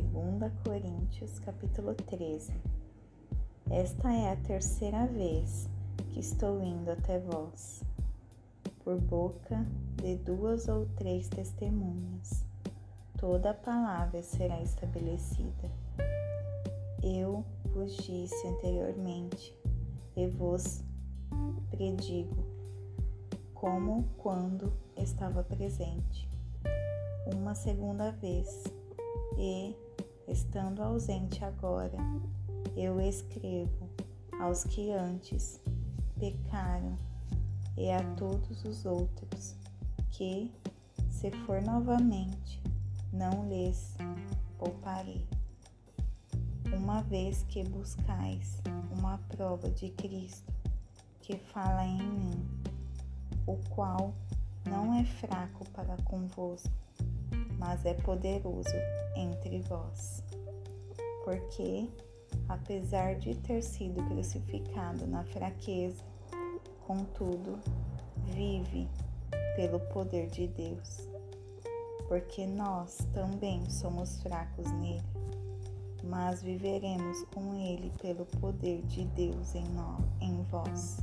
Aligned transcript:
2 0.00 0.52
Coríntios 0.62 1.38
capítulo 1.38 1.94
13 1.94 2.52
Esta 3.70 4.12
é 4.12 4.32
a 4.32 4.36
terceira 4.36 5.06
vez 5.06 5.70
que 6.10 6.20
estou 6.20 6.62
indo 6.62 6.90
até 6.90 7.18
vós, 7.18 7.82
por 8.84 9.00
boca 9.00 9.66
de 10.02 10.16
duas 10.16 10.68
ou 10.68 10.84
três 10.96 11.28
testemunhas, 11.28 12.44
toda 13.16 13.50
a 13.50 13.54
palavra 13.54 14.22
será 14.22 14.60
estabelecida. 14.60 15.70
Eu 17.02 17.42
vos 17.72 17.96
disse 17.96 18.46
anteriormente 18.46 19.56
e 20.14 20.26
vos 20.26 20.84
predigo, 21.70 22.44
como 23.54 24.04
quando 24.18 24.70
estava 24.94 25.42
presente. 25.42 26.28
Uma 27.34 27.54
segunda 27.54 28.10
vez, 28.12 28.64
e, 29.38 29.74
estando 30.28 30.82
ausente 30.82 31.44
agora, 31.44 31.98
eu 32.76 33.00
escrevo 33.00 33.88
aos 34.40 34.64
que 34.64 34.90
antes 34.90 35.60
pecaram 36.18 36.96
e 37.76 37.90
a 37.90 38.02
todos 38.14 38.64
os 38.64 38.84
outros 38.84 39.54
que, 40.10 40.52
se 41.10 41.30
for 41.44 41.62
novamente, 41.62 42.62
não 43.12 43.48
lhes 43.48 43.94
pouparei. 44.58 45.26
Uma 46.72 47.02
vez 47.02 47.44
que 47.48 47.62
buscais 47.62 48.60
uma 48.90 49.18
prova 49.28 49.70
de 49.70 49.90
Cristo 49.90 50.52
que 51.20 51.36
fala 51.36 51.84
em 51.84 52.02
mim, 52.02 52.48
o 53.46 53.56
qual 53.70 54.14
não 54.64 54.94
é 54.94 55.04
fraco 55.04 55.68
para 55.70 55.96
convosco, 56.04 56.85
mas 57.58 57.84
é 57.84 57.94
poderoso 57.94 58.74
entre 59.14 59.60
vós. 59.62 60.22
Porque, 61.24 61.88
apesar 62.48 63.16
de 63.16 63.34
ter 63.36 63.62
sido 63.62 64.02
crucificado 64.04 65.06
na 65.06 65.24
fraqueza, 65.24 66.04
contudo, 66.86 67.58
vive 68.24 68.88
pelo 69.56 69.80
poder 69.80 70.28
de 70.28 70.46
Deus. 70.48 71.08
Porque 72.08 72.46
nós 72.46 72.98
também 73.12 73.68
somos 73.68 74.20
fracos 74.22 74.70
nele, 74.72 75.02
mas 76.04 76.42
viveremos 76.42 77.24
com 77.34 77.54
ele 77.54 77.90
pelo 78.00 78.24
poder 78.24 78.82
de 78.82 79.04
Deus 79.06 79.54
em, 79.54 79.64
nós, 79.70 80.04
em 80.20 80.42
vós. 80.44 80.98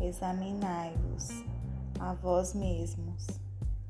Examinai-vos 0.00 1.28
a 1.98 2.14
vós 2.14 2.54
mesmos 2.54 3.26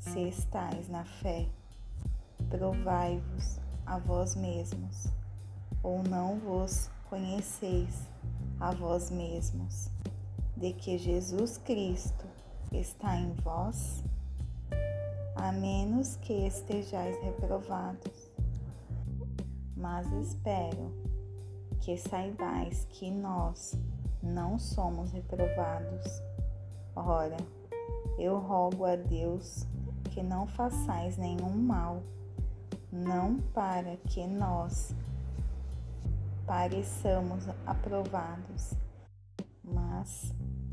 se 0.07 0.29
estáis 0.29 0.89
na 0.89 1.05
fé, 1.05 1.49
provai-vos 2.49 3.59
a 3.85 3.99
vós 3.99 4.37
mesmos, 4.37 5.09
ou 5.83 6.03
não 6.05 6.39
vos 6.39 6.89
conheceis 7.11 8.07
a 8.61 8.71
vós 8.73 9.11
mesmos, 9.11 9.91
de 10.57 10.73
que 10.73 10.97
Jesus 10.97 11.59
Cristo 11.59 12.25
está 12.73 13.17
em 13.17 13.33
vós, 13.34 14.05
a 15.34 15.51
menos 15.51 16.17
que 16.17 16.47
estejais 16.47 17.21
reprovados. 17.23 18.31
Mas 19.77 20.11
espero 20.12 20.95
que 21.81 21.97
saibais 21.97 22.87
que 22.91 23.11
nós 23.11 23.75
não 24.23 24.59
somos 24.59 25.11
reprovados. 25.11 26.23
Ora, 26.95 27.37
eu 28.19 28.39
rogo 28.39 28.87
a 28.87 28.97
Deus 28.97 29.67
que 30.17 30.22
não 30.22 30.47
façais 30.47 31.19
nenhum 31.19 31.55
mal, 31.55 32.03
não 32.91 33.39
para 33.53 33.98
que 33.98 34.27
nós 34.27 34.95
pareçamos 36.47 37.47
aprovados, 37.66 38.72
mas 39.62 40.32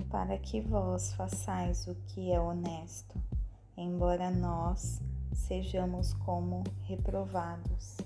para 0.10 0.38
que 0.38 0.62
vós 0.62 1.12
façais 1.16 1.86
o 1.88 1.96
que 2.08 2.32
é 2.32 2.40
honesto, 2.40 3.22
embora 3.76 4.32
nós 4.32 5.02
sejamos 5.34 6.14
como 6.14 6.64
reprovados, 6.86 7.98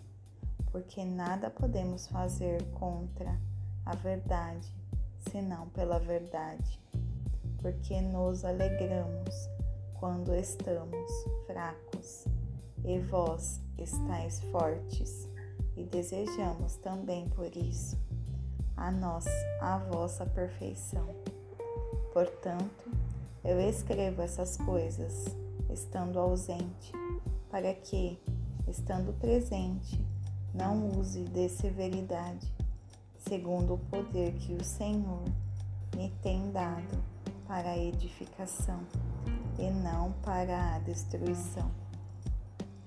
porque 0.71 1.05
nada 1.05 1.51
podemos 1.51 2.07
fazer 2.07 2.63
contra 2.79 3.39
a 3.85 3.93
verdade, 3.93 4.67
senão 5.29 5.69
pela 5.69 5.99
verdade, 5.99 6.81
porque 7.61 8.01
nos 8.01 8.43
alegramos 8.43 9.56
quando 9.99 10.33
estamos 10.35 11.11
fracos, 11.45 12.25
e 12.85 12.99
vós 12.99 13.59
estáis 13.77 14.39
fortes, 14.51 15.27
e 15.75 15.83
desejamos 15.83 16.75
também 16.77 17.27
por 17.29 17.55
isso 17.55 17.97
a 18.75 18.91
nós 18.91 19.25
a 19.59 19.77
vossa 19.79 20.25
perfeição. 20.25 21.07
Portanto, 22.13 22.91
eu 23.43 23.59
escrevo 23.59 24.21
essas 24.21 24.57
coisas 24.57 25.25
estando 25.69 26.19
ausente, 26.19 26.91
para 27.49 27.73
que, 27.73 28.19
estando 28.67 29.13
presente, 29.19 29.99
não 30.53 30.99
use 30.99 31.23
de 31.23 31.49
severidade, 31.49 32.53
segundo 33.17 33.73
o 33.73 33.77
poder 33.77 34.33
que 34.33 34.53
o 34.53 34.63
Senhor 34.63 35.23
me 35.95 36.09
tem 36.21 36.51
dado 36.51 37.03
para 37.47 37.71
a 37.71 37.77
edificação 37.77 38.79
e 39.57 39.69
não 39.69 40.11
para 40.23 40.75
a 40.75 40.79
destruição. 40.79 41.71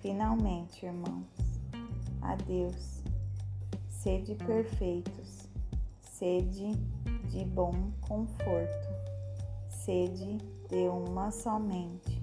Finalmente, 0.01 0.87
irmãos, 0.87 1.27
adeus. 2.23 3.01
Sede 3.89 4.35
perfeitos, 4.35 5.47
sede 6.01 6.75
de 7.29 7.45
bom 7.45 7.91
conforto, 8.01 8.89
sede 9.69 10.39
de 10.71 10.89
uma 10.89 11.31
somente. 11.31 12.23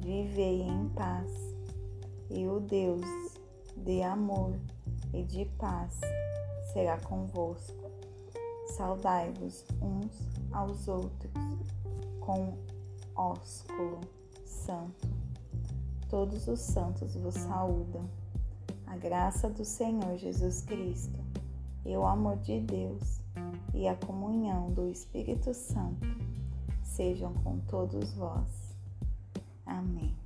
Vivei 0.00 0.62
em 0.62 0.88
paz, 0.90 1.30
e 2.30 2.46
o 2.46 2.60
Deus 2.60 3.04
de 3.76 4.02
amor 4.02 4.58
e 5.12 5.22
de 5.22 5.44
paz 5.58 6.00
será 6.72 6.98
convosco. 7.00 7.90
Saudai-vos 8.76 9.66
uns 9.82 10.12
aos 10.50 10.88
outros 10.88 11.32
com 12.20 12.56
ósculo 13.16 14.00
santo. 14.44 15.08
Todos 16.08 16.46
os 16.46 16.60
santos 16.60 17.16
vos 17.16 17.34
saúdam. 17.34 18.08
A 18.86 18.96
graça 18.96 19.50
do 19.50 19.64
Senhor 19.64 20.16
Jesus 20.16 20.62
Cristo, 20.62 21.18
e 21.84 21.96
o 21.96 22.06
amor 22.06 22.36
de 22.38 22.60
Deus, 22.60 23.20
e 23.74 23.88
a 23.88 23.96
comunhão 23.96 24.70
do 24.72 24.88
Espírito 24.88 25.52
Santo 25.52 26.06
sejam 26.82 27.34
com 27.34 27.58
todos 27.60 28.14
vós. 28.14 28.76
Amém. 29.66 30.25